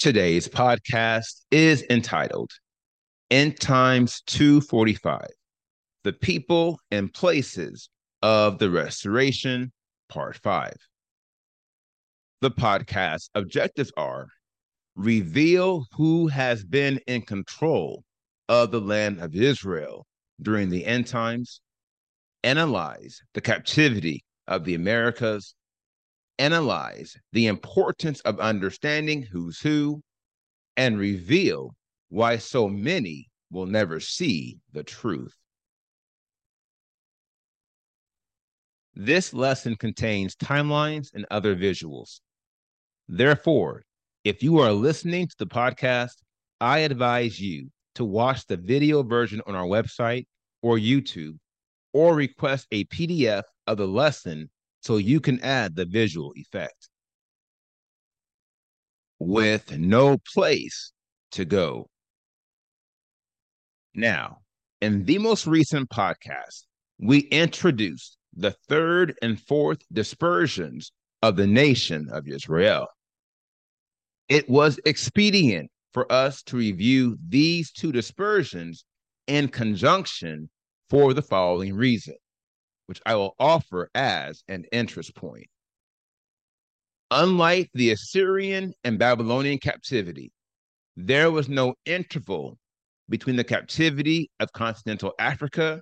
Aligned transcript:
Today's 0.00 0.48
podcast 0.48 1.42
is 1.50 1.84
entitled 1.90 2.50
End 3.30 3.60
Times 3.60 4.22
245 4.28 5.26
The 6.04 6.14
People 6.14 6.80
and 6.90 7.12
Places 7.12 7.90
of 8.22 8.58
the 8.58 8.70
Restoration, 8.70 9.70
Part 10.08 10.38
5. 10.38 10.72
The 12.40 12.50
podcast 12.50 13.28
objectives 13.34 13.92
are 13.98 14.28
reveal 14.96 15.84
who 15.92 16.28
has 16.28 16.64
been 16.64 16.98
in 17.06 17.20
control 17.20 18.02
of 18.48 18.70
the 18.70 18.80
land 18.80 19.20
of 19.20 19.34
Israel 19.34 20.06
during 20.40 20.70
the 20.70 20.86
end 20.86 21.08
times, 21.08 21.60
analyze 22.42 23.20
the 23.34 23.42
captivity 23.42 24.24
of 24.48 24.64
the 24.64 24.76
Americas, 24.76 25.54
analyze 26.40 27.16
the 27.32 27.46
importance 27.46 28.20
of 28.22 28.40
understanding 28.40 29.22
who's 29.22 29.60
who, 29.60 30.02
and 30.76 30.98
reveal 30.98 31.74
why 32.08 32.38
so 32.38 32.68
many 32.68 33.28
will 33.50 33.66
never 33.66 34.00
see 34.00 34.58
the 34.72 34.82
truth. 34.82 35.34
This 38.94 39.32
lesson 39.32 39.76
contains 39.76 40.34
timelines 40.34 41.08
and 41.14 41.26
other 41.30 41.54
visuals. 41.54 42.20
Therefore, 43.08 43.82
if 44.24 44.42
you 44.42 44.58
are 44.58 44.72
listening 44.72 45.28
to 45.28 45.36
the 45.38 45.46
podcast, 45.46 46.16
I 46.60 46.80
advise 46.80 47.40
you 47.40 47.70
to 47.94 48.04
watch 48.04 48.46
the 48.46 48.56
video 48.56 49.02
version 49.02 49.40
on 49.46 49.54
our 49.54 49.64
website 49.64 50.26
or 50.62 50.76
YouTube 50.76 51.38
or 51.92 52.14
request 52.14 52.66
a 52.70 52.84
PDF 52.84 53.44
of 53.66 53.78
the 53.78 53.86
lesson 53.86 54.50
so 54.80 54.96
you 54.96 55.20
can 55.20 55.40
add 55.40 55.76
the 55.76 55.84
visual 55.84 56.32
effect. 56.36 56.88
With 59.18 59.78
no 59.78 60.18
place 60.34 60.92
to 61.32 61.44
go. 61.44 61.88
Now, 63.94 64.38
in 64.80 65.04
the 65.04 65.18
most 65.18 65.46
recent 65.46 65.90
podcast, 65.90 66.64
we 66.98 67.20
introduced 67.20 68.16
the 68.34 68.52
third 68.68 69.14
and 69.20 69.40
fourth 69.40 69.82
dispersions 69.92 70.92
of 71.22 71.36
the 71.36 71.46
nation 71.46 72.08
of 72.10 72.26
Israel. 72.28 72.86
It 74.28 74.48
was 74.48 74.80
expedient 74.86 75.70
for 75.92 76.10
us 76.10 76.42
to 76.44 76.56
review 76.56 77.18
these 77.28 77.72
two 77.72 77.92
dispersions 77.92 78.84
in 79.26 79.48
conjunction 79.48 80.48
for 80.88 81.12
the 81.14 81.22
following 81.22 81.74
reason 81.74 82.14
which 82.90 83.00
I 83.06 83.14
will 83.14 83.36
offer 83.38 83.88
as 83.94 84.42
an 84.48 84.64
interest 84.72 85.14
point. 85.14 85.46
Unlike 87.12 87.70
the 87.72 87.92
Assyrian 87.92 88.74
and 88.82 88.98
Babylonian 88.98 89.58
captivity, 89.58 90.32
there 90.96 91.30
was 91.30 91.48
no 91.48 91.76
interval 91.86 92.58
between 93.08 93.36
the 93.36 93.44
captivity 93.44 94.28
of 94.40 94.52
continental 94.52 95.12
Africa 95.20 95.80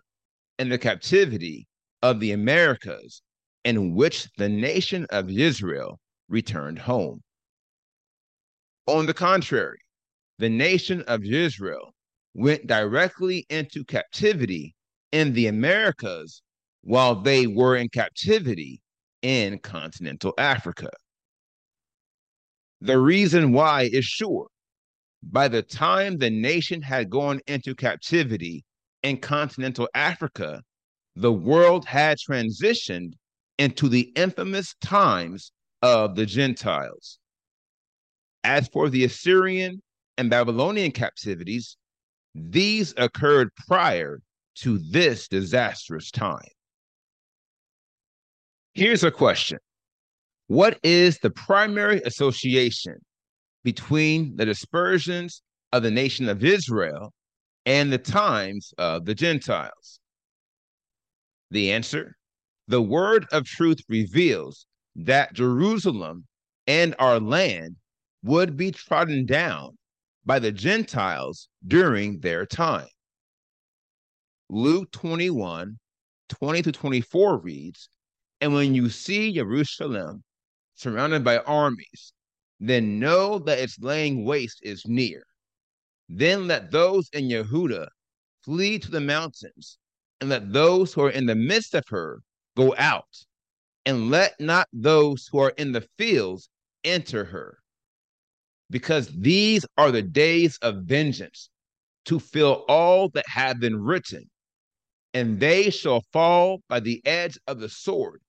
and 0.59 0.71
the 0.71 0.77
captivity 0.77 1.67
of 2.03 2.21
the 2.21 2.33
Americas, 2.33 3.23
in 3.65 3.95
which 3.95 4.29
the 4.37 4.51
nation 4.51 5.07
of 5.09 5.31
Israel 5.31 5.99
returned 6.29 6.79
home. 6.79 7.23
On 8.87 9.07
the 9.07 9.15
contrary, 9.15 9.79
the 10.39 10.51
nation 10.51 11.01
of 11.09 11.25
Israel 11.25 11.95
went 12.35 12.67
directly 12.67 13.47
into 13.49 13.83
captivity 13.83 14.75
in 15.13 15.33
the 15.33 15.47
Americas 15.47 16.43
while 16.83 17.15
they 17.15 17.47
were 17.47 17.77
in 17.77 17.89
captivity 17.89 18.81
in 19.23 19.59
continental 19.59 20.35
Africa. 20.39 20.91
The 22.81 22.99
reason 22.99 23.53
why 23.53 23.89
is 23.93 24.05
sure. 24.05 24.49
By 25.23 25.49
the 25.49 25.63
time 25.63 26.19
the 26.19 26.31
nation 26.31 26.81
had 26.81 27.11
gone 27.11 27.41
into 27.47 27.75
captivity 27.75 28.65
in 29.03 29.17
continental 29.17 29.89
Africa, 29.95 30.63
the 31.17 31.33
world 31.33 31.85
had 31.85 32.19
transitioned 32.19 33.15
into 33.59 33.89
the 33.89 34.13
infamous 34.15 34.75
times 34.81 35.51
of 35.83 36.15
the 36.15 36.27
Gentiles. 36.27 37.19
As 38.45 38.69
for 38.69 38.89
the 38.89 39.05
Assyrian 39.05 39.83
and 40.17 40.31
Babylonian 40.31 40.93
captivities, 40.93 41.77
these 42.35 42.95
occurred 42.97 43.51
prior 43.67 44.21
to 44.57 44.79
this 44.79 45.27
disastrous 45.27 46.13
time. 46.13 46.39
Here's 48.75 49.05
a 49.05 49.11
question 49.11 49.59
What 50.47 50.79
is 50.83 51.19
the 51.19 51.31
primary 51.31 52.01
association 52.05 52.97
between 53.65 54.37
the 54.37 54.47
dispersions 54.47 55.43
of 55.73 55.83
the 55.83 55.91
nation 55.91 56.29
of 56.29 56.45
Israel 56.45 57.13
and 57.67 57.93
the 57.93 57.99
times 57.99 58.73
of 58.79 59.05
the 59.05 59.15
Gentiles? 59.15 60.01
The 61.51 61.73
answer 61.73 62.17
the 62.69 62.83
word 62.83 63.27
of 63.33 63.47
truth 63.47 63.81
reveals 63.89 64.67
that 64.95 65.33
Jerusalem 65.33 66.27
and 66.67 66.95
our 66.99 67.19
land 67.19 67.77
would 68.23 68.59
be 68.59 68.71
trodden 68.71 69.25
down 69.25 69.79
by 70.27 70.39
the 70.39 70.53
Gentiles 70.53 71.49
during 71.67 72.21
their 72.21 72.45
time. 72.45 72.89
Luke 74.51 74.91
21 74.93 75.79
20 76.29 76.63
to 76.63 76.73
24 76.73 77.39
reads, 77.39 77.89
and 78.41 78.55
when 78.55 78.75
you 78.75 78.89
see 78.89 79.33
Jerusalem 79.33 80.23
surrounded 80.75 81.25
by 81.25 81.39
armies, 81.39 82.13
then 82.61 82.99
know 83.01 83.39
that 83.41 83.59
its 83.59 83.79
laying 83.81 84.25
waste 84.25 84.61
is 84.63 84.85
near. 84.87 85.25
Then 86.09 86.47
let 86.47 86.71
those 86.71 87.09
in 87.13 87.29
Yehuda 87.29 87.89
flee 88.45 88.79
to 88.79 88.91
the 88.91 89.01
mountains, 89.01 89.79
and 90.21 90.31
let 90.31 90.53
those 90.53 90.93
who 90.95 91.03
are 91.03 91.11
in 91.11 91.27
the 91.27 91.35
midst 91.35 91.75
of 91.75 91.85
her 91.89 92.21
go 92.57 92.75
out, 92.79 93.25
and 93.85 94.11
let 94.11 94.39
not 94.41 94.69
those 94.73 95.29
who 95.31 95.39
are 95.39 95.55
in 95.59 95.73
the 95.73 95.87
fields 95.99 96.49
enter 96.85 97.25
her. 97.25 97.59
Because 98.71 99.09
these 99.09 99.67
are 99.77 99.91
the 99.91 100.03
days 100.03 100.59
of 100.63 100.85
vengeance 100.85 101.51
to 102.05 102.21
fill 102.21 102.65
all 102.69 103.09
that 103.11 103.29
have 103.29 103.59
been 103.59 103.83
written, 103.83 104.31
and 105.13 105.41
they 105.41 105.71
shall 105.71 106.03
fall 106.13 106.61
by 106.69 106.81
the 106.81 107.05
edge 107.05 107.39
of 107.47 107.59
the 107.59 107.69
sword 107.69 108.21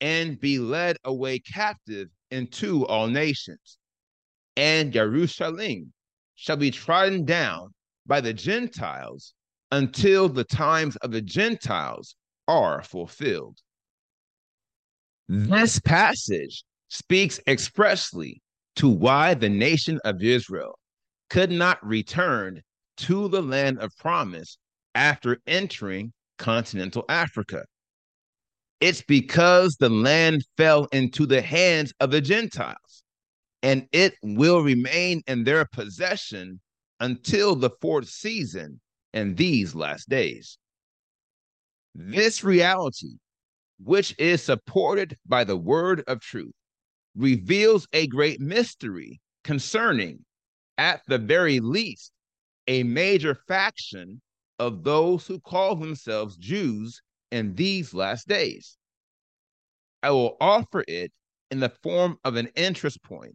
and 0.00 0.40
be 0.40 0.58
led 0.58 0.96
away 1.04 1.38
captive 1.38 2.08
into 2.30 2.86
all 2.86 3.06
nations. 3.06 3.78
And 4.56 4.92
Jerusalem 4.92 5.92
shall 6.34 6.56
be 6.56 6.70
trodden 6.70 7.24
down 7.24 7.74
by 8.06 8.20
the 8.20 8.32
Gentiles 8.32 9.34
until 9.72 10.28
the 10.28 10.44
times 10.44 10.96
of 10.96 11.10
the 11.10 11.22
Gentiles 11.22 12.14
are 12.46 12.82
fulfilled. 12.82 13.58
This 15.28 15.80
passage 15.80 16.64
speaks 16.88 17.40
expressly 17.46 18.42
to 18.76 18.88
why 18.88 19.34
the 19.34 19.48
nation 19.48 19.98
of 20.04 20.22
Israel 20.22 20.78
could 21.30 21.50
not 21.50 21.84
return 21.84 22.60
to 22.96 23.28
the 23.28 23.42
land 23.42 23.78
of 23.78 23.96
promise 23.96 24.58
after 24.94 25.38
entering 25.46 26.12
continental 26.38 27.04
Africa. 27.08 27.64
It's 28.80 29.02
because 29.02 29.76
the 29.76 29.88
land 29.88 30.44
fell 30.56 30.86
into 30.92 31.26
the 31.26 31.40
hands 31.40 31.92
of 32.00 32.10
the 32.10 32.20
Gentiles, 32.20 33.04
and 33.62 33.88
it 33.92 34.14
will 34.22 34.60
remain 34.60 35.22
in 35.26 35.44
their 35.44 35.64
possession 35.64 36.60
until 37.00 37.56
the 37.56 37.70
fourth 37.80 38.08
season 38.08 38.80
and 39.12 39.36
these 39.36 39.74
last 39.74 40.08
days. 40.08 40.58
This 41.94 42.42
reality, 42.42 43.18
which 43.78 44.14
is 44.18 44.42
supported 44.42 45.16
by 45.26 45.44
the 45.44 45.56
word 45.56 46.02
of 46.06 46.20
truth, 46.20 46.52
reveals 47.16 47.86
a 47.92 48.06
great 48.08 48.40
mystery 48.40 49.20
concerning, 49.44 50.24
at 50.78 51.02
the 51.06 51.18
very 51.18 51.60
least, 51.60 52.10
a 52.66 52.82
major 52.82 53.36
faction 53.46 54.20
of 54.58 54.82
those 54.82 55.26
who 55.26 55.38
call 55.40 55.76
themselves 55.76 56.36
Jews 56.36 57.00
in 57.34 57.52
these 57.56 57.92
last 57.92 58.28
days. 58.28 58.78
I 60.04 60.10
will 60.10 60.36
offer 60.40 60.84
it 60.86 61.10
in 61.50 61.58
the 61.58 61.72
form 61.82 62.16
of 62.22 62.36
an 62.36 62.48
interest 62.54 63.02
point, 63.02 63.34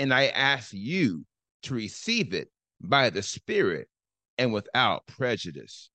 and 0.00 0.12
I 0.12 0.26
ask 0.26 0.72
you 0.72 1.24
to 1.62 1.74
receive 1.74 2.34
it 2.34 2.48
by 2.80 3.10
the 3.10 3.22
Spirit 3.22 3.86
and 4.36 4.52
without 4.52 5.06
prejudice. 5.06 5.90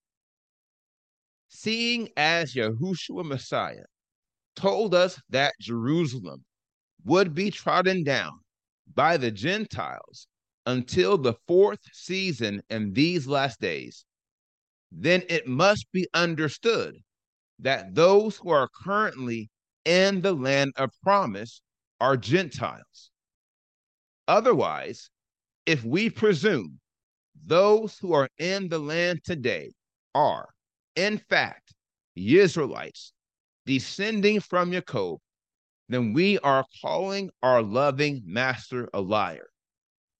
Seeing 1.49 2.07
as 2.15 2.53
Yahushua 2.53 3.25
Messiah 3.25 3.83
told 4.55 4.95
us 4.95 5.21
that 5.29 5.55
Jerusalem 5.59 6.45
would 7.03 7.35
be 7.35 7.51
trodden 7.51 8.05
down 8.05 8.39
by 8.95 9.17
the 9.17 9.31
Gentiles 9.31 10.25
until 10.65 11.17
the 11.17 11.33
fourth 11.49 11.81
season 11.91 12.61
in 12.69 12.93
these 12.93 13.27
last 13.27 13.59
days, 13.59 14.05
then 14.89 15.23
it 15.27 15.47
must 15.47 15.85
be 15.91 16.07
understood 16.13 16.95
that 17.59 17.93
those 17.93 18.37
who 18.37 18.49
are 18.49 18.69
currently 18.83 19.49
in 19.85 20.21
the 20.21 20.33
land 20.33 20.73
of 20.77 20.89
promise 21.03 21.61
are 21.99 22.17
Gentiles. 22.17 23.11
Otherwise, 24.27 25.09
if 25.65 25.83
we 25.83 26.09
presume 26.09 26.79
those 27.45 27.97
who 27.97 28.13
are 28.13 28.29
in 28.37 28.69
the 28.69 28.79
land 28.79 29.21
today 29.23 29.71
are, 30.15 30.49
in 30.95 31.17
fact, 31.17 31.73
Israelites 32.15 33.13
descending 33.65 34.39
from 34.39 34.71
Jacob, 34.71 35.17
then 35.89 36.13
we 36.13 36.37
are 36.39 36.65
calling 36.81 37.29
our 37.41 37.61
loving 37.61 38.21
master 38.25 38.89
a 38.93 39.01
liar. 39.01 39.47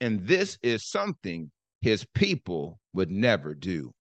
And 0.02 0.26
this 0.26 0.58
is 0.64 0.88
something 0.88 1.52
his 1.82 2.06
people 2.14 2.80
would 2.94 3.12
never 3.12 3.54
do. 3.54 3.92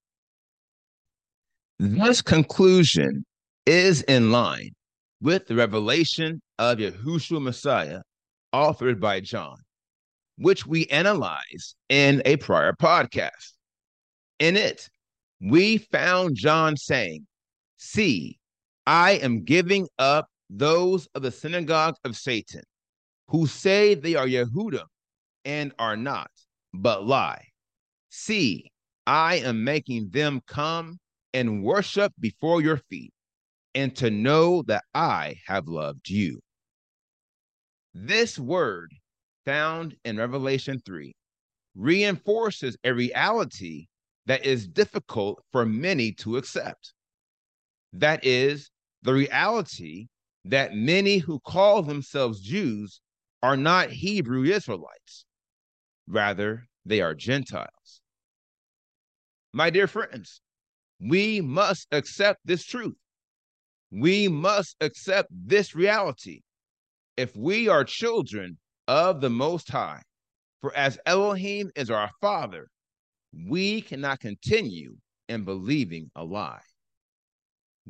This 1.79 2.23
conclusion 2.23 3.25
is 3.69 4.01
in 4.05 4.33
line 4.33 4.71
with 5.21 5.47
the 5.47 5.55
revelation 5.55 6.41
of 6.59 6.79
Yahushua 6.79 7.43
Messiah 7.43 8.01
authored 8.55 8.99
by 8.99 9.21
John, 9.21 9.59
which 10.39 10.67
we 10.67 10.87
analyzed 10.87 11.77
in 11.91 12.23
a 12.25 12.39
prior 12.39 12.73
podcast. 12.73 13.53
In 14.39 14.57
it, 14.57 14.89
we 15.43 15.77
found 15.77 16.35
John 16.35 16.79
saying, 16.79 17.27
See, 17.77 18.39
I 18.87 19.13
am 19.23 19.45
giving 19.45 19.87
up 19.99 20.29
those 20.49 21.07
of 21.15 21.21
the 21.21 21.31
synagogue 21.31 21.97
of 22.05 22.17
Satan 22.17 22.63
who 23.29 23.47
say 23.47 23.95
they 23.95 24.15
are 24.15 24.27
Yehudim 24.27 24.87
and 25.45 25.75
are 25.79 25.97
not, 25.97 26.31
but 26.73 27.07
lie. 27.07 27.45
See, 28.09 28.73
I 29.07 29.41
am 29.41 29.63
making 29.63 30.09
them 30.09 30.41
come 30.47 30.97
and 31.35 31.63
worship 31.63 32.15
before 32.19 32.63
your 32.63 32.79
feet, 32.79 33.13
and 33.75 33.95
to 33.97 34.11
know 34.11 34.63
that 34.63 34.85
I 34.95 35.37
have 35.47 35.69
loved 35.69 36.09
you. 36.09 36.41
This 37.95 38.39
word 38.39 38.93
found 39.45 39.97
in 40.05 40.17
Revelation 40.17 40.81
3 40.85 41.15
reinforces 41.75 42.77
a 42.85 42.93
reality 42.93 43.87
that 44.27 44.45
is 44.45 44.69
difficult 44.69 45.43
for 45.53 45.65
many 45.65 46.13
to 46.13 46.37
accept. 46.37 46.93
That 47.93 48.25
is 48.25 48.71
the 49.03 49.15
reality 49.15 50.09
that 50.45 50.75
many 50.75 51.19
who 51.19 51.41
call 51.41 51.83
themselves 51.83 52.41
Jews 52.41 53.01
are 53.43 53.57
not 53.57 53.91
Hebrew 53.91 54.45
Israelites. 54.45 55.25
Rather, 56.07 56.67
they 56.85 57.01
are 57.01 57.15
Gentiles. 57.15 58.01
My 59.53 59.71
dear 59.71 59.87
friends, 59.87 60.41
we 61.01 61.41
must 61.41 61.87
accept 61.93 62.41
this 62.45 62.65
truth. 62.65 62.97
We 63.91 64.29
must 64.29 64.77
accept 64.81 65.31
this 65.33 65.75
reality. 65.75 66.43
If 67.17 67.35
we 67.37 67.69
are 67.69 67.85
children 67.85 68.59
of 68.87 69.21
the 69.21 69.31
Most 69.31 69.71
High, 69.71 70.03
for 70.61 70.75
as 70.75 70.99
Elohim 71.07 71.71
is 71.75 71.91
our 71.91 72.11
Father, 72.21 72.69
we 73.33 73.81
cannot 73.83 74.21
continue 74.21 74.97
in 75.29 75.45
believing 75.45 76.11
a 76.17 76.25
lie. 76.25 76.61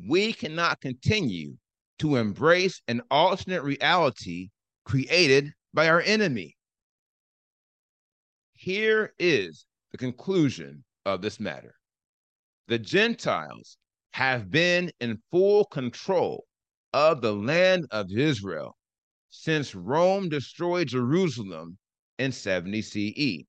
We 0.07 0.33
cannot 0.33 0.81
continue 0.81 1.57
to 1.99 2.15
embrace 2.15 2.81
an 2.87 3.01
alternate 3.11 3.63
reality 3.63 4.49
created 4.85 5.53
by 5.73 5.89
our 5.89 6.01
enemy. 6.01 6.55
Here 8.53 9.13
is 9.19 9.65
the 9.91 9.97
conclusion 9.97 10.83
of 11.05 11.21
this 11.21 11.39
matter 11.39 11.75
the 12.67 12.79
Gentiles 12.79 13.77
have 14.13 14.49
been 14.49 14.91
in 14.99 15.21
full 15.31 15.65
control 15.65 16.45
of 16.93 17.21
the 17.21 17.33
land 17.33 17.85
of 17.91 18.11
Israel 18.11 18.75
since 19.29 19.75
Rome 19.75 20.29
destroyed 20.29 20.87
Jerusalem 20.87 21.77
in 22.17 22.31
70 22.31 22.81
CE. 22.81 23.45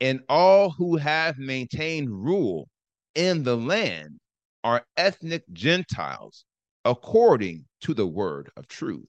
And 0.00 0.20
all 0.28 0.70
who 0.70 0.96
have 0.96 1.38
maintained 1.38 2.10
rule 2.10 2.68
in 3.14 3.42
the 3.42 3.56
land 3.56 4.18
are 4.62 4.84
ethnic 4.96 5.42
Gentiles 5.52 6.44
according 6.84 7.64
to 7.80 7.94
the 7.94 8.06
word 8.06 8.50
of 8.56 8.68
truth. 8.68 9.06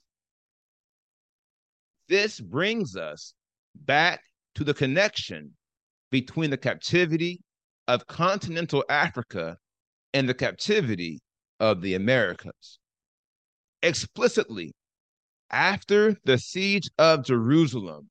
This 2.07 2.39
brings 2.39 2.95
us 2.95 3.33
back 3.75 4.21
to 4.55 4.63
the 4.63 4.73
connection 4.73 5.51
between 6.09 6.49
the 6.49 6.57
captivity 6.57 7.41
of 7.87 8.07
continental 8.07 8.83
Africa 8.89 9.57
and 10.13 10.27
the 10.27 10.33
captivity 10.33 11.19
of 11.59 11.81
the 11.81 11.94
Americas. 11.94 12.80
Explicitly, 13.83 14.74
after 15.50 16.15
the 16.25 16.38
siege 16.38 16.89
of 16.98 17.25
Jerusalem, 17.25 18.09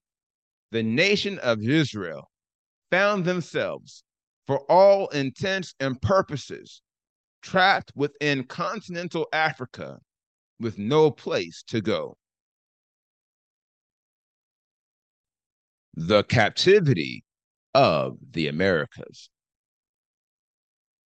the 0.71 0.83
nation 0.83 1.39
of 1.41 1.63
Israel 1.63 2.31
found 2.91 3.25
themselves, 3.25 4.03
for 4.47 4.61
all 4.71 5.09
intents 5.09 5.75
and 5.81 6.01
purposes, 6.01 6.83
trapped 7.43 7.93
within 7.95 8.45
continental 8.45 9.27
Africa 9.33 9.99
with 10.61 10.79
no 10.79 11.11
place 11.11 11.63
to 11.69 11.81
go. 11.81 12.17
The 15.95 16.25
captivity 16.25 17.25
of 17.75 18.19
the 18.31 18.49
Americas. 18.49 19.31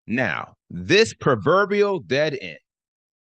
Now, 0.08 0.56
this 0.74 1.14
proverbial 1.14 2.00
dead 2.00 2.38
end 2.40 2.58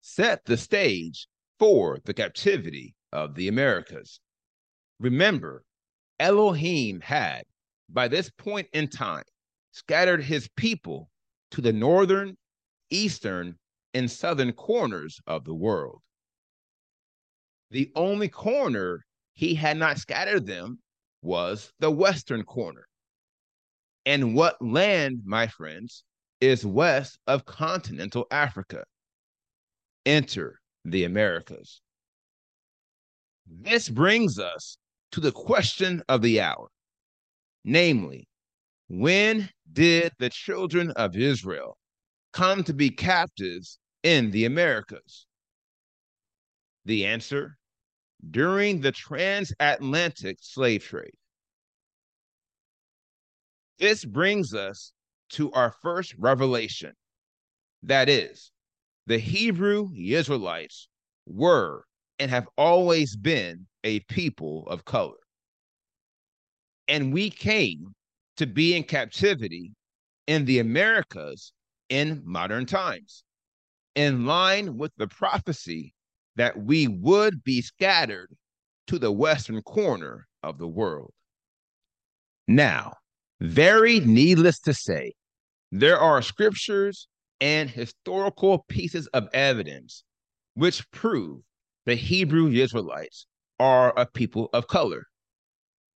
set 0.01 0.43
the 0.45 0.57
stage 0.57 1.27
for 1.59 1.97
the 2.03 2.13
captivity 2.13 2.93
of 3.13 3.35
the 3.35 3.47
Americas. 3.47 4.19
Remember, 4.99 5.63
Elohim 6.19 6.99
had, 6.99 7.43
by 7.89 8.09
this 8.09 8.29
point 8.37 8.67
in 8.73 8.89
time, 8.89 9.23
scattered 9.71 10.23
his 10.23 10.49
people 10.57 11.09
to 11.51 11.61
the 11.61 11.71
northern, 11.71 12.35
eastern, 12.89 13.57
and 13.93 14.11
southern 14.11 14.51
corners 14.51 15.21
of 15.25 15.45
the 15.45 15.55
world. 15.55 16.01
The 17.71 17.91
only 17.95 18.27
corner 18.27 19.05
he 19.33 19.55
had 19.55 19.77
not 19.77 19.99
scattered 19.99 20.45
them 20.45 20.79
was 21.21 21.71
the 21.79 21.91
western 21.91 22.43
corner. 22.43 22.87
And 24.05 24.35
what 24.35 24.61
land, 24.61 25.21
my 25.25 25.47
friends, 25.47 26.03
is 26.41 26.65
west 26.65 27.19
of 27.27 27.45
continental 27.45 28.27
Africa. 28.31 28.83
Enter 30.05 30.59
the 30.85 31.03
Americas. 31.03 31.81
This 33.45 33.89
brings 33.89 34.39
us 34.39 34.77
to 35.11 35.19
the 35.19 35.31
question 35.31 36.03
of 36.09 36.21
the 36.21 36.41
hour 36.41 36.69
namely, 37.67 38.27
when 38.87 39.49
did 39.71 40.13
the 40.17 40.29
children 40.29 40.89
of 40.91 41.15
Israel 41.17 41.77
come 42.31 42.63
to 42.63 42.73
be 42.73 42.89
captives 42.89 43.77
in 44.03 44.31
the 44.31 44.45
Americas? 44.45 45.27
The 46.85 47.05
answer 47.05 47.57
during 48.31 48.79
the 48.79 48.93
transatlantic 48.93 50.37
slave 50.41 50.83
trade. 50.83 51.17
This 53.77 54.05
brings 54.05 54.53
us 54.53 54.93
to 55.31 55.51
our 55.51 55.73
first 55.81 56.15
revelation. 56.17 56.93
That 57.83 58.09
is, 58.09 58.51
the 59.05 59.17
Hebrew 59.17 59.89
Israelites 59.95 60.89
were 61.25 61.83
and 62.19 62.31
have 62.31 62.47
always 62.57 63.15
been 63.15 63.67
a 63.83 63.99
people 64.01 64.67
of 64.67 64.85
color. 64.85 65.17
And 66.87 67.13
we 67.13 67.29
came 67.29 67.93
to 68.37 68.47
be 68.47 68.75
in 68.75 68.83
captivity 68.83 69.73
in 70.27 70.45
the 70.45 70.59
Americas 70.59 71.53
in 71.89 72.21
modern 72.25 72.65
times, 72.65 73.23
in 73.95 74.25
line 74.25 74.77
with 74.77 74.91
the 74.97 75.07
prophecy 75.07 75.93
that 76.35 76.57
we 76.57 76.87
would 76.87 77.43
be 77.43 77.61
scattered 77.61 78.29
to 78.87 78.99
the 78.99 79.11
western 79.11 79.61
corner 79.63 80.27
of 80.43 80.57
the 80.57 80.67
world. 80.67 81.11
Now, 82.47 82.93
very 83.39 83.99
needless 83.99 84.59
to 84.61 84.73
say, 84.73 85.13
there 85.71 85.99
are 85.99 86.21
scriptures 86.21 87.07
and 87.39 87.69
historical 87.69 88.65
pieces 88.67 89.07
of 89.07 89.27
evidence 89.33 90.03
which 90.55 90.89
prove 90.91 91.41
the 91.85 91.95
Hebrew 91.95 92.49
Israelites 92.49 93.27
are 93.59 93.93
a 93.97 94.05
people 94.05 94.49
of 94.53 94.67
color, 94.67 95.03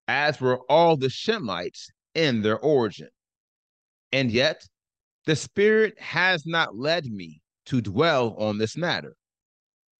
as 0.07 0.39
were 0.39 0.59
all 0.69 0.97
the 0.97 1.07
Shemites 1.07 1.87
in 2.13 2.41
their 2.41 2.59
origin. 2.59 3.09
And 4.11 4.31
yet, 4.31 4.61
the 5.25 5.35
Spirit 5.35 5.99
has 5.99 6.45
not 6.45 6.75
led 6.75 7.05
me 7.05 7.41
to 7.67 7.81
dwell 7.81 8.35
on 8.37 8.57
this 8.57 8.75
matter 8.75 9.15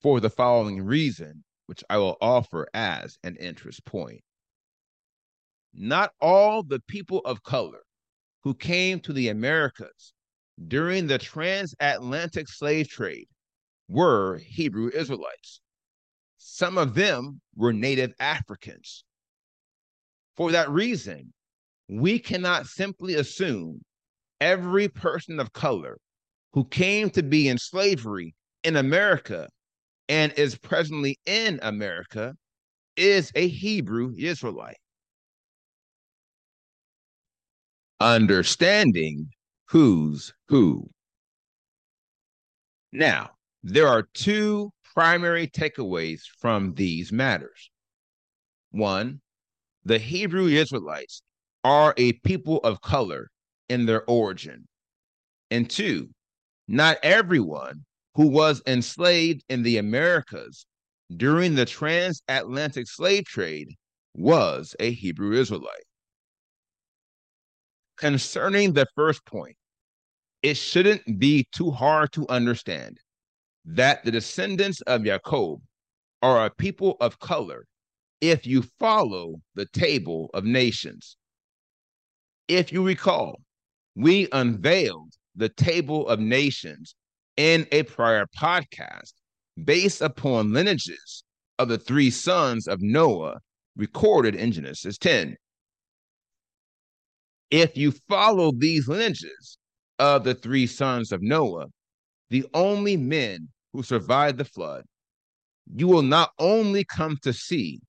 for 0.01 0.19
the 0.19 0.29
following 0.29 0.81
reason, 0.83 1.43
which 1.67 1.83
I 1.89 1.97
will 1.97 2.17
offer 2.21 2.67
as 2.73 3.17
an 3.23 3.35
interest 3.37 3.85
point. 3.85 4.21
Not 5.73 6.11
all 6.19 6.63
the 6.63 6.81
people 6.87 7.19
of 7.19 7.43
color 7.43 7.83
who 8.43 8.53
came 8.53 8.99
to 9.01 9.13
the 9.13 9.29
Americas 9.29 10.13
during 10.67 11.07
the 11.07 11.17
transatlantic 11.17 12.49
slave 12.49 12.89
trade 12.89 13.27
were 13.87 14.37
Hebrew 14.39 14.89
Israelites. 14.93 15.61
Some 16.37 16.77
of 16.77 16.93
them 16.93 17.41
were 17.55 17.73
native 17.73 18.13
Africans. 18.19 19.03
For 20.35 20.51
that 20.51 20.69
reason, 20.69 21.33
we 21.87 22.19
cannot 22.19 22.67
simply 22.67 23.15
assume 23.15 23.81
every 24.39 24.87
person 24.87 25.39
of 25.39 25.53
color 25.53 25.97
who 26.53 26.65
came 26.65 27.09
to 27.11 27.23
be 27.23 27.47
in 27.47 27.57
slavery 27.57 28.33
in 28.63 28.75
America 28.75 29.47
and 30.09 30.33
is 30.33 30.57
presently 30.57 31.19
in 31.25 31.59
America 31.61 32.35
is 32.97 33.31
a 33.35 33.47
Hebrew 33.47 34.13
Israelite. 34.17 34.80
Understanding 38.01 39.29
who's 39.67 40.33
who. 40.47 40.89
Now, 42.91 43.29
there 43.61 43.87
are 43.87 44.07
two 44.15 44.71
primary 44.95 45.47
takeaways 45.47 46.21
from 46.39 46.73
these 46.73 47.11
matters. 47.11 47.69
One, 48.71 49.21
the 49.85 49.99
Hebrew 49.99 50.47
Israelites 50.47 51.21
are 51.63 51.93
a 51.95 52.13
people 52.13 52.57
of 52.63 52.81
color 52.81 53.29
in 53.69 53.85
their 53.85 54.03
origin. 54.09 54.67
And 55.51 55.69
two, 55.69 56.09
not 56.67 56.97
everyone 57.03 57.85
who 58.15 58.27
was 58.29 58.63
enslaved 58.65 59.43
in 59.47 59.61
the 59.61 59.77
Americas 59.77 60.65
during 61.15 61.53
the 61.53 61.65
transatlantic 61.65 62.87
slave 62.87 63.25
trade 63.25 63.75
was 64.15 64.75
a 64.79 64.91
Hebrew 64.91 65.33
Israelite. 65.33 65.85
Concerning 68.01 68.73
the 68.73 68.87
first 68.95 69.23
point, 69.25 69.55
it 70.41 70.57
shouldn't 70.57 71.19
be 71.19 71.47
too 71.51 71.69
hard 71.69 72.11
to 72.13 72.27
understand 72.29 72.97
that 73.63 74.03
the 74.03 74.09
descendants 74.09 74.81
of 74.81 75.03
Jacob 75.03 75.61
are 76.23 76.47
a 76.47 76.49
people 76.49 76.97
of 76.99 77.19
color 77.19 77.67
if 78.19 78.47
you 78.47 78.63
follow 78.79 79.35
the 79.53 79.67
table 79.67 80.31
of 80.33 80.43
nations. 80.43 81.15
If 82.47 82.73
you 82.73 82.83
recall, 82.83 83.39
we 83.95 84.27
unveiled 84.31 85.13
the 85.35 85.49
table 85.49 86.07
of 86.07 86.19
nations 86.19 86.95
in 87.37 87.67
a 87.71 87.83
prior 87.83 88.25
podcast 88.35 89.13
based 89.63 90.01
upon 90.01 90.53
lineages 90.53 91.23
of 91.59 91.67
the 91.67 91.77
three 91.77 92.09
sons 92.09 92.67
of 92.67 92.81
Noah 92.81 93.41
recorded 93.75 94.33
in 94.33 94.51
Genesis 94.51 94.97
10. 94.97 95.37
If 97.51 97.75
you 97.75 97.91
follow 98.07 98.53
these 98.53 98.87
lineages 98.87 99.57
of 99.99 100.23
the 100.23 100.33
three 100.33 100.65
sons 100.65 101.11
of 101.11 101.21
Noah, 101.21 101.67
the 102.29 102.45
only 102.53 102.95
men 102.95 103.49
who 103.73 103.83
survived 103.83 104.37
the 104.37 104.45
flood, 104.45 104.85
you 105.75 105.87
will 105.87 106.01
not 106.01 106.31
only 106.39 106.85
come 106.85 107.17
to 107.23 107.33
see 107.33 107.81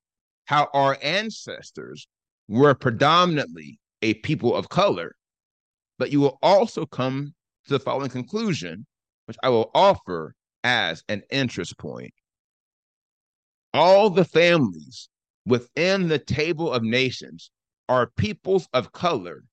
how 0.47 0.69
our 0.75 0.99
ancestors 1.00 2.09
were 2.49 2.75
predominantly 2.75 3.78
a 4.02 4.14
people 4.14 4.54
of 4.54 4.69
color, 4.69 5.14
but 5.97 6.11
you 6.11 6.21
will 6.21 6.38
also 6.42 6.85
come 6.85 7.33
to 7.66 7.73
the 7.73 7.78
following 7.78 8.11
conclusion, 8.11 8.85
which 9.26 9.37
I 9.45 9.49
will 9.49 9.71
offer 9.75 10.35
as 10.64 11.04
an 11.09 11.23
interest 11.31 11.78
point. 11.78 12.12
All 13.73 14.11
the 14.11 14.25
families 14.25 15.09
within 15.47 16.09
the 16.09 16.19
table 16.19 16.73
of 16.73 16.83
nations 16.83 17.50
are 17.88 18.11
peoples 18.16 18.69
of 18.73 18.92
color, 18.92 19.45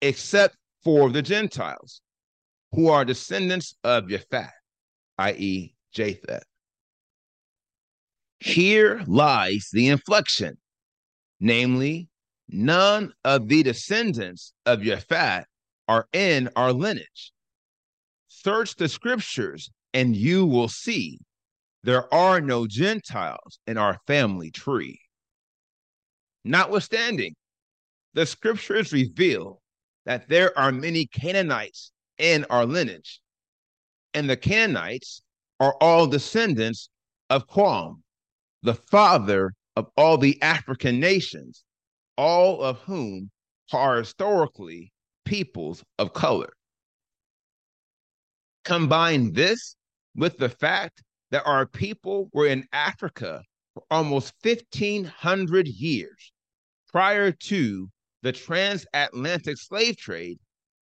except 0.00 0.56
for 0.82 1.10
the 1.10 1.22
Gentiles, 1.22 2.00
who 2.72 2.88
are 2.88 3.04
descendants 3.04 3.74
of 3.84 4.04
Japhet, 4.04 4.50
i.e., 5.18 5.74
Japheth. 5.92 6.44
Here 8.38 9.02
lies 9.06 9.68
the 9.72 9.88
inflection, 9.88 10.58
namely, 11.40 12.08
none 12.48 13.12
of 13.24 13.48
the 13.48 13.62
descendants 13.62 14.52
of 14.66 14.80
Japhet 14.80 15.44
are 15.88 16.06
in 16.12 16.50
our 16.54 16.72
lineage. 16.72 17.32
Search 18.28 18.76
the 18.76 18.88
scriptures 18.88 19.70
and 19.94 20.14
you 20.14 20.44
will 20.44 20.68
see 20.68 21.18
there 21.82 22.12
are 22.12 22.40
no 22.40 22.66
Gentiles 22.66 23.58
in 23.66 23.78
our 23.78 23.98
family 24.06 24.50
tree. 24.50 25.00
Notwithstanding, 26.44 27.34
the 28.12 28.26
scriptures 28.26 28.92
reveal 28.92 29.60
that 30.06 30.28
there 30.28 30.56
are 30.58 30.72
many 30.72 31.06
Canaanites 31.06 31.92
in 32.16 32.46
our 32.48 32.64
lineage, 32.64 33.20
and 34.14 34.30
the 34.30 34.36
Canaanites 34.36 35.20
are 35.60 35.76
all 35.80 36.06
descendants 36.06 36.88
of 37.28 37.44
Cham, 37.52 38.02
the 38.62 38.74
father 38.74 39.52
of 39.74 39.88
all 39.96 40.16
the 40.16 40.40
African 40.40 40.98
nations, 40.98 41.64
all 42.16 42.62
of 42.62 42.78
whom 42.78 43.30
are 43.72 43.98
historically 43.98 44.92
peoples 45.24 45.84
of 45.98 46.12
color. 46.12 46.52
Combine 48.64 49.32
this 49.32 49.76
with 50.14 50.38
the 50.38 50.48
fact 50.48 51.02
that 51.30 51.44
our 51.44 51.66
people 51.66 52.30
were 52.32 52.46
in 52.46 52.64
Africa 52.72 53.42
for 53.74 53.82
almost 53.90 54.32
1,500 54.42 55.66
years 55.66 56.32
prior 56.88 57.32
to 57.32 57.90
the 58.22 58.32
transatlantic 58.32 59.58
slave 59.58 59.96
trade, 59.96 60.38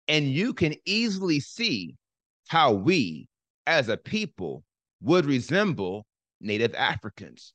and 0.08 0.26
you 0.26 0.54
can 0.54 0.76
easily 0.86 1.40
see 1.40 1.96
how 2.48 2.74
we, 2.74 3.28
as 3.68 3.90
a 3.90 3.98
people, 3.98 4.64
would 5.02 5.26
resemble 5.26 6.06
Native 6.40 6.76
Africans. 6.76 7.54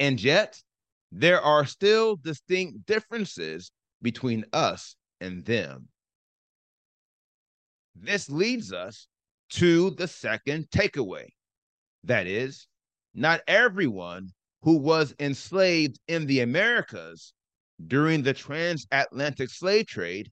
And 0.00 0.20
yet, 0.22 0.60
there 1.12 1.40
are 1.40 1.64
still 1.64 2.16
distinct 2.16 2.86
differences 2.86 3.70
between 4.02 4.44
us 4.52 4.96
and 5.20 5.44
them. 5.44 5.88
This 7.94 8.28
leads 8.28 8.72
us 8.72 9.06
to 9.50 9.90
the 9.90 10.08
second 10.08 10.68
takeaway. 10.70 11.26
That 12.02 12.26
is, 12.26 12.66
not 13.14 13.40
everyone 13.46 14.30
who 14.62 14.78
was 14.78 15.14
enslaved 15.20 16.00
in 16.08 16.26
the 16.26 16.40
Americas 16.40 17.32
during 17.86 18.22
the 18.22 18.32
transatlantic 18.32 19.50
slave 19.50 19.86
trade 19.86 20.30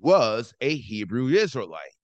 was 0.00 0.52
a 0.60 0.76
Hebrew 0.76 1.28
Israelite. 1.28 1.94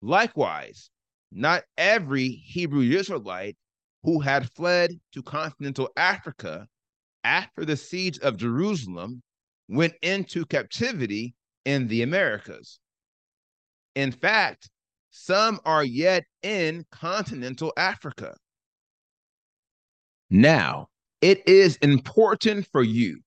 Likewise, 0.00 0.90
not 1.30 1.64
every 1.78 2.28
Hebrew 2.28 2.82
Israelite 2.82 3.56
who 4.02 4.20
had 4.20 4.50
fled 4.52 4.98
to 5.12 5.22
continental 5.22 5.88
Africa 5.96 6.66
after 7.24 7.64
the 7.64 7.76
siege 7.76 8.18
of 8.18 8.36
Jerusalem 8.36 9.22
went 9.68 9.94
into 10.02 10.44
captivity 10.44 11.34
in 11.64 11.86
the 11.86 12.02
Americas. 12.02 12.80
In 13.94 14.10
fact, 14.10 14.68
some 15.10 15.60
are 15.64 15.84
yet 15.84 16.24
in 16.42 16.84
continental 16.90 17.72
Africa. 17.76 18.34
Now, 20.30 20.88
it 21.20 21.46
is 21.46 21.76
important 21.76 22.66
for 22.72 22.82
you 22.82 23.21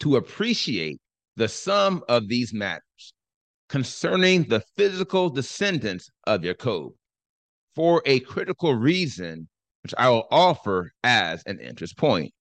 to 0.00 0.16
appreciate 0.16 0.98
the 1.36 1.48
sum 1.48 2.02
of 2.08 2.28
these 2.28 2.52
matters 2.52 3.14
concerning 3.68 4.44
the 4.44 4.62
physical 4.76 5.30
descendants 5.30 6.10
of 6.26 6.42
Jacob 6.42 6.92
for 7.74 8.02
a 8.04 8.20
critical 8.20 8.74
reason, 8.74 9.48
which 9.82 9.94
I 9.96 10.10
will 10.10 10.26
offer 10.30 10.92
as 11.04 11.42
an 11.46 11.60
interest 11.60 11.96
point. 11.96 12.32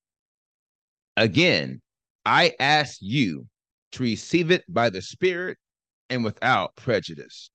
Again, 1.16 1.82
I 2.26 2.54
ask 2.60 2.98
you 3.02 3.48
to 3.92 4.04
receive 4.04 4.52
it 4.52 4.64
by 4.68 4.90
the 4.90 5.02
Spirit 5.02 5.58
and 6.10 6.24
without 6.24 6.76
prejudice. 6.76 7.52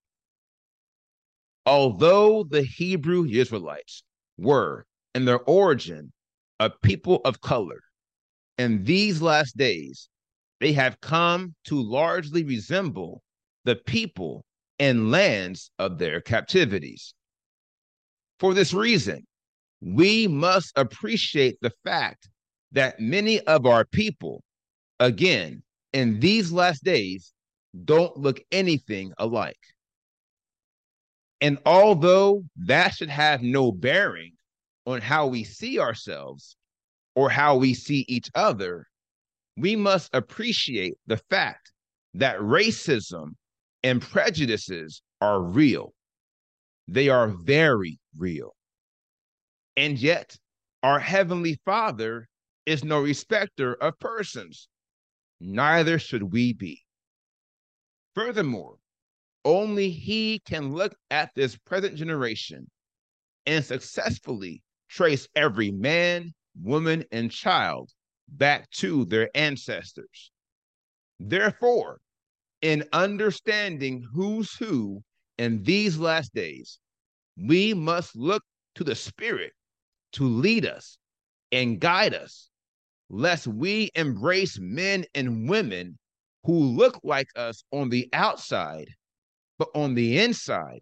Although 1.65 2.43
the 2.43 2.61
Hebrew 2.61 3.25
Israelites 3.25 4.03
were, 4.37 4.85
in 5.13 5.25
their 5.25 5.39
origin, 5.39 6.11
a 6.59 6.69
people 6.69 7.21
of 7.25 7.41
color, 7.41 7.81
in 8.57 8.83
these 8.83 9.21
last 9.21 9.57
days, 9.57 10.09
they 10.59 10.73
have 10.73 11.01
come 11.01 11.55
to 11.65 11.81
largely 11.81 12.43
resemble 12.43 13.21
the 13.65 13.75
people 13.75 14.45
and 14.79 15.11
lands 15.11 15.71
of 15.79 15.97
their 15.97 16.21
captivities. 16.21 17.13
For 18.39 18.53
this 18.53 18.73
reason, 18.73 19.25
we 19.81 20.27
must 20.27 20.71
appreciate 20.77 21.57
the 21.61 21.73
fact 21.83 22.29
that 22.71 22.99
many 22.99 23.39
of 23.41 23.65
our 23.65 23.85
people, 23.85 24.43
again, 24.99 25.63
in 25.93 26.19
these 26.19 26.51
last 26.51 26.83
days, 26.83 27.33
don't 27.83 28.17
look 28.17 28.41
anything 28.51 29.13
alike. 29.17 29.59
And 31.41 31.57
although 31.65 32.43
that 32.65 32.93
should 32.93 33.09
have 33.09 33.41
no 33.41 33.71
bearing 33.71 34.33
on 34.85 35.01
how 35.01 35.27
we 35.27 35.43
see 35.43 35.79
ourselves 35.79 36.55
or 37.15 37.29
how 37.29 37.55
we 37.55 37.73
see 37.73 38.05
each 38.07 38.29
other, 38.35 38.87
we 39.57 39.75
must 39.75 40.13
appreciate 40.13 40.95
the 41.07 41.17
fact 41.29 41.71
that 42.13 42.37
racism 42.39 43.35
and 43.83 44.01
prejudices 44.01 45.01
are 45.21 45.41
real. 45.41 45.93
They 46.87 47.09
are 47.09 47.27
very 47.27 47.99
real. 48.17 48.55
And 49.77 49.97
yet, 49.97 50.35
our 50.83 50.99
Heavenly 50.99 51.59
Father 51.65 52.27
is 52.65 52.83
no 52.83 53.01
respecter 53.01 53.73
of 53.75 53.99
persons. 53.99 54.67
Neither 55.39 55.99
should 55.99 56.23
we 56.23 56.53
be. 56.53 56.83
Furthermore, 58.13 58.77
only 59.43 59.89
He 59.89 60.39
can 60.45 60.73
look 60.73 60.95
at 61.11 61.31
this 61.35 61.57
present 61.57 61.95
generation 61.95 62.69
and 63.45 63.63
successfully 63.63 64.63
trace 64.89 65.27
every 65.35 65.71
man, 65.71 66.33
woman, 66.61 67.03
and 67.11 67.31
child 67.31 67.91
back 68.27 68.69
to 68.71 69.05
their 69.05 69.29
ancestors. 69.35 70.31
Therefore, 71.19 71.99
in 72.61 72.83
understanding 72.93 74.03
who's 74.13 74.55
who 74.55 75.03
in 75.37 75.63
these 75.63 75.97
last 75.97 76.33
days, 76.33 76.79
we 77.37 77.73
must 77.73 78.15
look 78.15 78.43
to 78.75 78.83
the 78.83 78.95
Spirit 78.95 79.53
to 80.13 80.23
lead 80.23 80.65
us 80.65 80.97
and 81.51 81.79
guide 81.79 82.13
us, 82.13 82.49
lest 83.09 83.47
we 83.47 83.91
embrace 83.95 84.57
men 84.59 85.05
and 85.13 85.49
women 85.49 85.97
who 86.43 86.53
look 86.53 86.99
like 87.03 87.29
us 87.35 87.63
on 87.71 87.89
the 87.89 88.07
outside, 88.13 88.89
but 89.57 89.69
on 89.75 89.93
the 89.95 90.19
inside, 90.19 90.81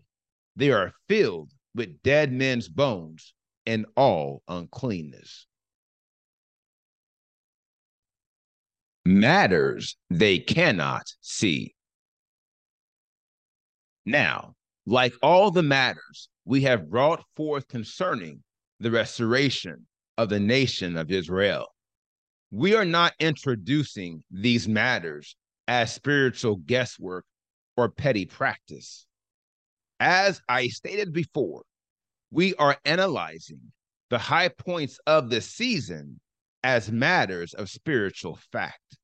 they 0.56 0.72
are 0.72 0.94
filled 1.08 1.51
with 1.75 2.01
dead 2.03 2.32
men's 2.32 2.70
bones 2.70 3.34
and 3.65 3.86
all 3.96 4.44
uncleanness. 4.48 5.48
Matters 9.05 9.98
they 10.10 10.39
cannot 10.39 11.03
see. 11.22 11.75
Now, 14.05 14.55
like 14.86 15.13
all 15.22 15.51
the 15.51 15.63
matters 15.63 16.29
we 16.45 16.62
have 16.62 16.89
brought 16.89 17.24
forth 17.36 17.67
concerning 17.67 18.43
the 18.79 18.91
restoration 18.91 19.88
of 20.17 20.29
the 20.29 20.39
nation 20.39 20.98
of 20.98 21.12
Israel, 21.12 21.67
we 22.51 22.75
are 22.75 22.86
not 22.86 23.13
introducing 23.19 24.24
these 24.29 24.67
matters 24.67 25.36
as 25.67 25.93
spiritual 25.93 26.57
guesswork 26.57 27.25
or 27.75 27.89
petty 27.89 28.25
practice. 28.25 29.05
As 30.00 30.41
I 30.48 30.67
stated 30.67 31.13
before, 31.13 31.63
we 32.31 32.55
are 32.55 32.77
analyzing 32.86 33.62
the 34.10 34.17
high 34.17 34.50
points 34.50 35.00
of 35.07 35.29
the 35.29 35.41
season 35.41 36.19
as 36.63 36.91
matters 36.91 37.53
of 37.53 37.70
spiritual 37.70 38.40
fact. 38.51 38.98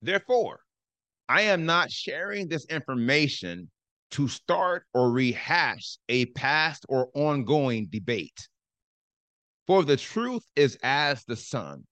Therefore, 0.00 0.60
I 1.28 1.42
am 1.42 1.66
not 1.66 1.90
sharing 1.90 2.48
this 2.48 2.64
information 2.66 3.70
to 4.12 4.28
start 4.28 4.84
or 4.94 5.10
rehash 5.10 5.98
a 6.08 6.26
past 6.26 6.86
or 6.88 7.10
ongoing 7.14 7.86
debate. 7.90 8.48
For 9.66 9.84
the 9.84 9.96
truth 9.96 10.42
is 10.56 10.78
as 10.82 11.24
the 11.24 11.36
sun. 11.36 11.84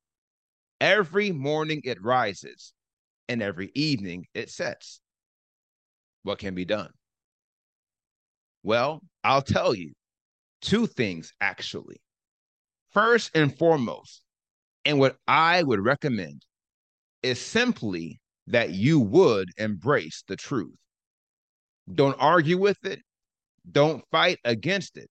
Every 0.80 1.32
morning 1.32 1.80
it 1.84 2.02
rises, 2.02 2.72
and 3.28 3.42
every 3.42 3.70
evening 3.74 4.26
it 4.34 4.50
sets. 4.50 5.00
What 6.22 6.38
can 6.38 6.54
be 6.54 6.64
done? 6.64 6.90
Well, 8.62 9.00
I'll 9.22 9.42
tell 9.42 9.74
you 9.74 9.92
two 10.60 10.86
things 10.86 11.32
actually. 11.40 12.00
First 12.92 13.30
and 13.34 13.56
foremost, 13.56 14.22
and 14.88 14.98
what 14.98 15.18
I 15.28 15.62
would 15.62 15.80
recommend 15.80 16.46
is 17.22 17.38
simply 17.38 18.22
that 18.46 18.70
you 18.70 18.98
would 18.98 19.50
embrace 19.58 20.24
the 20.26 20.34
truth. 20.34 20.78
Don't 21.92 22.16
argue 22.18 22.56
with 22.56 22.82
it. 22.86 23.02
Don't 23.70 24.02
fight 24.10 24.38
against 24.46 24.96
it. 24.96 25.10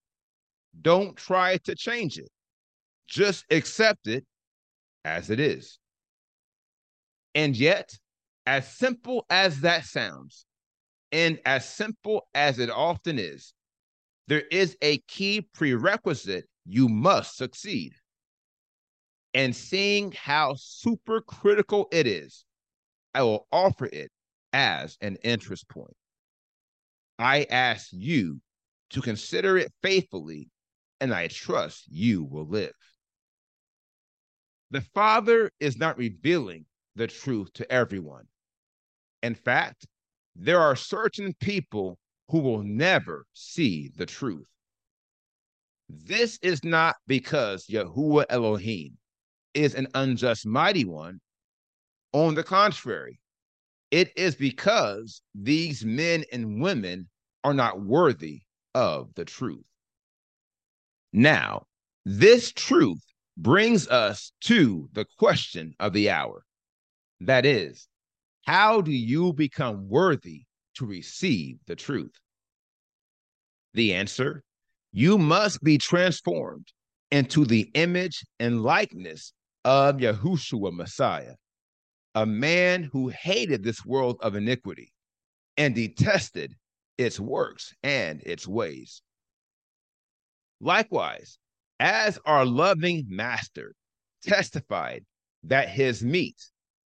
Don't 0.82 1.16
try 1.16 1.58
to 1.58 1.76
change 1.76 2.18
it. 2.18 2.28
Just 3.06 3.44
accept 3.52 4.08
it 4.08 4.24
as 5.04 5.30
it 5.30 5.38
is. 5.38 5.78
And 7.36 7.56
yet, 7.56 7.88
as 8.46 8.66
simple 8.66 9.26
as 9.30 9.60
that 9.60 9.84
sounds, 9.84 10.44
and 11.12 11.38
as 11.46 11.64
simple 11.64 12.26
as 12.34 12.58
it 12.58 12.68
often 12.68 13.16
is, 13.16 13.54
there 14.26 14.42
is 14.50 14.76
a 14.82 14.98
key 15.06 15.42
prerequisite 15.54 16.46
you 16.66 16.88
must 16.88 17.36
succeed. 17.36 17.92
And 19.38 19.54
seeing 19.54 20.10
how 20.10 20.56
super 20.58 21.20
critical 21.20 21.86
it 21.92 22.08
is, 22.08 22.44
I 23.14 23.22
will 23.22 23.46
offer 23.52 23.84
it 23.86 24.10
as 24.52 24.98
an 25.00 25.14
interest 25.22 25.68
point. 25.68 25.94
I 27.20 27.46
ask 27.48 27.90
you 27.92 28.40
to 28.90 29.00
consider 29.00 29.56
it 29.56 29.72
faithfully, 29.80 30.50
and 31.00 31.14
I 31.14 31.28
trust 31.28 31.84
you 31.88 32.24
will 32.24 32.48
live. 32.48 32.74
The 34.72 34.80
Father 34.80 35.52
is 35.60 35.78
not 35.78 35.98
revealing 35.98 36.66
the 36.96 37.06
truth 37.06 37.52
to 37.52 37.72
everyone. 37.72 38.24
In 39.22 39.36
fact, 39.36 39.86
there 40.34 40.58
are 40.58 40.74
certain 40.74 41.32
people 41.34 41.96
who 42.28 42.40
will 42.40 42.64
never 42.64 43.24
see 43.34 43.92
the 43.94 44.06
truth. 44.06 44.50
This 45.88 46.40
is 46.42 46.64
not 46.64 46.96
because 47.06 47.68
Yahuwah 47.68 48.26
Elohim 48.30 48.98
is 49.54 49.74
an 49.74 49.88
unjust 49.94 50.46
mighty 50.46 50.84
one. 50.84 51.20
On 52.12 52.34
the 52.34 52.42
contrary, 52.42 53.20
it 53.90 54.12
is 54.16 54.34
because 54.34 55.22
these 55.34 55.84
men 55.84 56.24
and 56.32 56.60
women 56.60 57.08
are 57.44 57.54
not 57.54 57.80
worthy 57.80 58.42
of 58.74 59.14
the 59.14 59.24
truth. 59.24 59.64
Now, 61.12 61.66
this 62.04 62.52
truth 62.52 63.02
brings 63.36 63.88
us 63.88 64.32
to 64.42 64.88
the 64.92 65.06
question 65.18 65.74
of 65.78 65.92
the 65.92 66.10
hour. 66.10 66.44
That 67.20 67.46
is, 67.46 67.88
how 68.46 68.80
do 68.80 68.92
you 68.92 69.32
become 69.32 69.88
worthy 69.88 70.44
to 70.76 70.86
receive 70.86 71.58
the 71.66 71.76
truth? 71.76 72.12
The 73.74 73.94
answer 73.94 74.42
you 74.92 75.18
must 75.18 75.62
be 75.62 75.78
transformed 75.78 76.68
into 77.10 77.44
the 77.44 77.70
image 77.74 78.24
and 78.40 78.62
likeness 78.62 79.32
of 79.64 79.96
Yahushua 79.96 80.72
Messiah, 80.72 81.34
a 82.14 82.24
man 82.24 82.84
who 82.84 83.08
hated 83.08 83.62
this 83.62 83.84
world 83.84 84.16
of 84.20 84.34
iniquity 84.34 84.92
and 85.56 85.74
detested 85.74 86.54
its 86.96 87.20
works 87.20 87.74
and 87.82 88.22
its 88.24 88.46
ways. 88.46 89.02
Likewise, 90.60 91.38
as 91.80 92.18
our 92.24 92.44
loving 92.44 93.04
master 93.08 93.74
testified 94.22 95.04
that 95.44 95.68
his 95.68 96.02
meat 96.02 96.36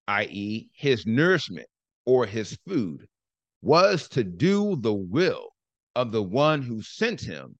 i.e., 0.08 0.68
his 0.72 1.06
nourishment 1.06 1.66
or 2.04 2.26
his 2.26 2.56
food, 2.66 3.06
was 3.62 4.08
to 4.08 4.22
do 4.22 4.76
the 4.76 4.94
will 4.94 5.48
of 5.94 6.12
the 6.12 6.22
one 6.22 6.62
who 6.62 6.82
sent 6.82 7.20
him, 7.20 7.58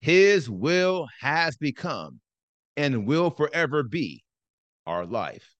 his 0.00 0.48
will 0.48 1.08
has 1.20 1.56
become 1.56 2.20
and 2.76 3.06
will 3.06 3.30
forever 3.30 3.82
be 3.82 4.22
our 4.86 5.06
life. 5.06 5.54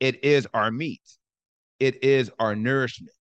It 0.00 0.24
is 0.24 0.46
our 0.54 0.70
meat, 0.70 1.02
it 1.80 2.02
is 2.04 2.30
our 2.38 2.54
nourishment, 2.54 3.16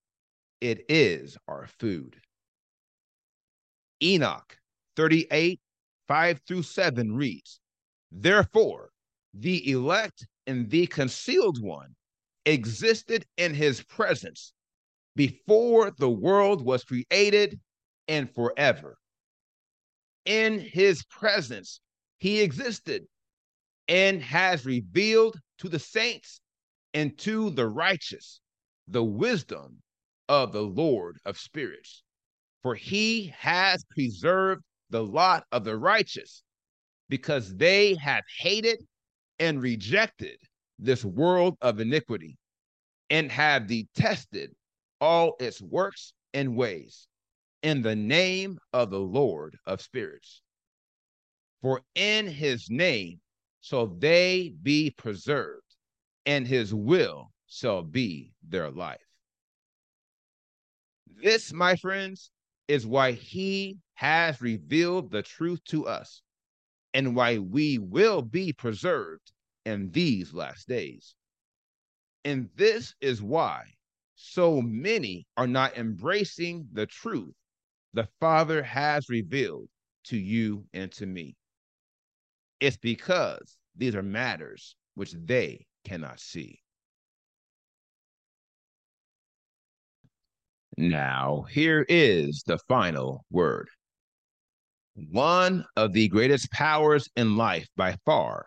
it 0.62 0.86
is 0.89 1.38
our 1.47 1.67
food. 1.80 2.17
Enoch 4.01 4.58
38, 4.95 5.60
5 6.08 6.41
through 6.47 6.63
7 6.63 7.15
reads, 7.15 7.60
Therefore, 8.12 8.91
the 9.34 9.71
elect 9.71 10.25
and 10.45 10.69
the 10.69 10.88
concealed 10.88 11.62
one 11.62 11.95
existed 12.45 13.25
in 13.38 13.53
his 13.53 13.84
presence 13.84 14.53
before 15.15 15.91
the 15.91 16.10
world 16.10 16.63
was 16.63 16.84
created 16.84 17.60
and 18.08 18.30
forever. 18.34 18.97
In 20.25 20.60
his 20.60 21.03
presence, 21.06 21.82
he 22.19 22.41
existed 22.41 23.08
and 23.88 24.21
has 24.21 24.65
revealed 24.65 25.39
to 25.60 25.69
the 25.69 25.80
saints 25.80 26.39
and 26.93 27.17
to 27.19 27.50
the 27.52 27.67
righteous 27.67 28.41
the 28.88 29.04
wisdom 29.04 29.82
of 30.30 30.52
the 30.52 30.62
Lord 30.62 31.17
of 31.26 31.38
spirits. 31.38 32.04
For 32.63 32.76
he 32.76 33.34
has 33.38 33.84
preserved 33.91 34.63
the 34.89 35.04
lot 35.04 35.45
of 35.52 35.63
the 35.63 35.78
righteous 35.78 36.43
because 37.10 37.56
they 37.56 37.95
have 37.95 38.23
hated 38.39 38.84
and 39.39 39.62
rejected 39.62 40.38
this 40.80 41.04
world 41.06 41.58
of 41.62 41.80
iniquity 41.80 42.38
and 43.10 43.32
have 43.32 43.67
detested 43.67 44.52
all 45.00 45.36
its 45.39 45.62
works 45.62 46.13
and 46.34 46.56
ways 46.56 47.08
in 47.63 47.82
the 47.82 47.95
name 47.95 48.60
of 48.73 48.89
the 48.89 49.00
Lord 49.00 49.58
of 49.65 49.82
spirits. 49.82 50.41
For 51.62 51.82
in 51.95 52.28
his 52.28 52.69
name 52.69 53.19
shall 53.62 53.88
they 53.88 54.54
be 54.62 54.89
preserved, 54.91 55.76
and 56.26 56.48
his 56.48 56.74
will 56.74 57.32
shall 57.48 57.82
be 57.82 58.34
their 58.48 58.70
life. 58.70 59.02
This, 61.24 61.54
my 61.54 61.76
friends, 61.76 62.32
is 62.67 62.86
why 62.86 63.13
he 63.13 63.80
has 63.96 64.41
revealed 64.41 65.10
the 65.10 65.24
truth 65.24 65.63
to 65.65 65.88
us 65.88 66.22
and 66.93 67.15
why 67.15 67.38
we 67.38 67.78
will 67.78 68.22
be 68.22 68.52
preserved 68.52 69.32
in 69.65 69.91
these 69.91 70.34
last 70.34 70.67
days. 70.67 71.15
And 72.26 72.50
this 72.56 72.93
is 73.00 73.22
why 73.22 73.63
so 74.15 74.62
many 74.62 75.28
are 75.38 75.48
not 75.48 75.78
embracing 75.78 76.67
the 76.74 76.86
truth 76.86 77.34
the 77.93 78.08
Father 78.20 78.62
has 78.62 79.10
revealed 79.10 79.70
to 80.04 80.17
you 80.17 80.65
and 80.74 80.91
to 80.91 81.06
me. 81.06 81.37
It's 82.60 82.78
because 82.78 83.58
these 83.76 83.96
are 83.96 84.04
matters 84.04 84.76
which 84.96 85.13
they 85.13 85.65
cannot 85.86 86.20
see. 86.20 86.60
Now, 90.76 91.46
here 91.50 91.86
is 91.88 92.43
the 92.46 92.60
final 92.67 93.26
word. 93.32 93.67
One 94.96 95.65
of 95.76 95.93
the 95.93 96.08
greatest 96.08 96.52
powers 96.52 97.08
in 97.15 97.36
life 97.36 97.67
by 97.76 97.98
far 98.06 98.46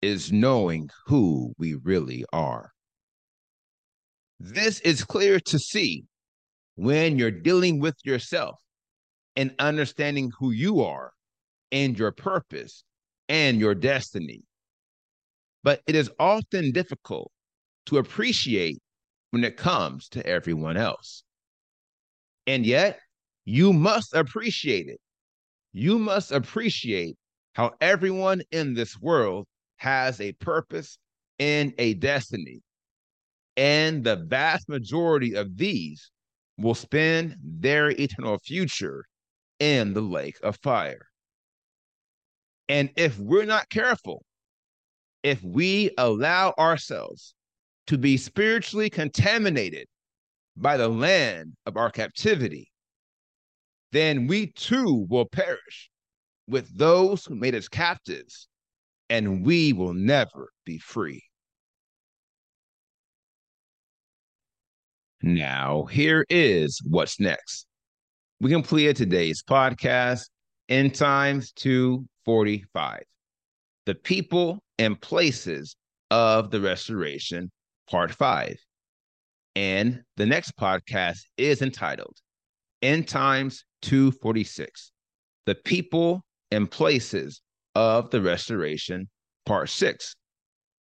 is 0.00 0.32
knowing 0.32 0.88
who 1.06 1.52
we 1.58 1.74
really 1.74 2.24
are. 2.32 2.70
This 4.40 4.80
is 4.80 5.04
clear 5.04 5.40
to 5.40 5.58
see 5.58 6.04
when 6.76 7.18
you're 7.18 7.30
dealing 7.30 7.80
with 7.80 7.96
yourself 8.04 8.58
and 9.36 9.54
understanding 9.58 10.30
who 10.38 10.50
you 10.52 10.80
are 10.80 11.12
and 11.72 11.98
your 11.98 12.12
purpose 12.12 12.84
and 13.28 13.60
your 13.60 13.74
destiny. 13.74 14.42
But 15.64 15.82
it 15.86 15.94
is 15.94 16.10
often 16.18 16.72
difficult 16.72 17.30
to 17.86 17.98
appreciate 17.98 18.78
when 19.30 19.44
it 19.44 19.56
comes 19.56 20.08
to 20.10 20.26
everyone 20.26 20.76
else. 20.76 21.24
And 22.46 22.64
yet, 22.64 22.98
you 23.44 23.72
must 23.72 24.14
appreciate 24.14 24.88
it. 24.88 25.00
You 25.72 25.98
must 25.98 26.32
appreciate 26.32 27.16
how 27.54 27.72
everyone 27.80 28.42
in 28.52 28.74
this 28.74 28.98
world 29.00 29.46
has 29.76 30.20
a 30.20 30.32
purpose 30.32 30.98
and 31.38 31.72
a 31.78 31.94
destiny. 31.94 32.60
And 33.56 34.04
the 34.04 34.16
vast 34.16 34.68
majority 34.68 35.34
of 35.34 35.56
these 35.56 36.10
will 36.56 36.74
spend 36.74 37.36
their 37.42 37.90
eternal 37.90 38.38
future 38.38 39.04
in 39.58 39.92
the 39.92 40.00
lake 40.00 40.38
of 40.42 40.56
fire. 40.62 41.07
And 42.68 42.90
if 42.96 43.18
we're 43.18 43.44
not 43.44 43.68
careful, 43.70 44.24
if 45.22 45.42
we 45.42 45.90
allow 45.98 46.54
ourselves 46.58 47.34
to 47.86 47.98
be 47.98 48.16
spiritually 48.16 48.90
contaminated 48.90 49.86
by 50.56 50.76
the 50.76 50.88
land 50.88 51.54
of 51.66 51.76
our 51.76 51.90
captivity, 51.90 52.70
then 53.92 54.26
we 54.26 54.52
too 54.52 55.06
will 55.08 55.26
perish 55.26 55.90
with 56.46 56.76
those 56.76 57.24
who 57.24 57.34
made 57.34 57.54
us 57.54 57.68
captives, 57.68 58.48
and 59.08 59.44
we 59.44 59.72
will 59.72 59.94
never 59.94 60.50
be 60.64 60.78
free. 60.78 61.22
Now, 65.22 65.84
here 65.84 66.24
is 66.28 66.80
what's 66.84 67.18
next. 67.18 67.66
We 68.40 68.50
completed 68.50 68.96
today's 68.96 69.42
podcast, 69.42 70.26
End 70.68 70.94
Times 70.94 71.52
245. 72.28 73.04
The 73.86 73.94
People 73.94 74.62
and 74.78 75.00
Places 75.00 75.76
of 76.10 76.50
the 76.50 76.60
Restoration, 76.60 77.50
Part 77.90 78.14
5. 78.14 78.54
And 79.56 80.02
the 80.18 80.26
next 80.26 80.54
podcast 80.58 81.20
is 81.38 81.62
entitled 81.62 82.14
End 82.82 83.08
Times 83.08 83.64
246 83.80 84.92
The 85.46 85.54
People 85.54 86.22
and 86.50 86.70
Places 86.70 87.40
of 87.74 88.10
the 88.10 88.20
Restoration, 88.20 89.08
Part 89.46 89.70
6. 89.70 90.14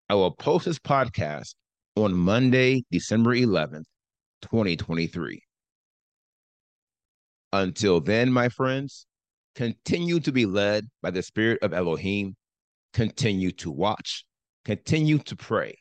I 0.08 0.14
will 0.16 0.32
post 0.32 0.64
this 0.64 0.80
podcast 0.80 1.54
on 1.94 2.12
Monday, 2.12 2.82
December 2.90 3.36
11th 3.36 3.84
2023. 4.42 5.40
Until 7.52 8.00
then, 8.00 8.32
my 8.32 8.48
friends, 8.48 9.06
continue 9.56 10.20
to 10.20 10.30
be 10.30 10.46
led 10.46 10.86
by 11.02 11.10
the 11.10 11.22
Spirit 11.22 11.58
of 11.62 11.72
Elohim. 11.72 12.36
Continue 12.92 13.50
to 13.50 13.70
watch, 13.70 14.24
continue 14.64 15.18
to 15.18 15.36
pray, 15.36 15.76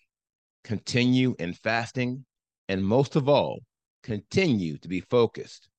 continue 0.64 1.36
in 1.40 1.54
fasting, 1.54 2.26
and 2.68 2.84
most 2.84 3.16
of 3.16 3.30
all, 3.30 3.60
continue 4.04 4.78
to 4.80 4.88
be 4.88 5.02
focused, 5.02 5.70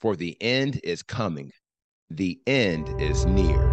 for 0.00 0.16
the 0.16 0.36
end 0.40 0.80
is 0.84 1.02
coming. 1.02 1.50
The 2.08 2.38
end 2.46 2.94
is 2.98 3.26
near. 3.26 3.67